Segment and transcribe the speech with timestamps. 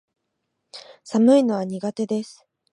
[1.03, 2.43] 寒いのは苦手です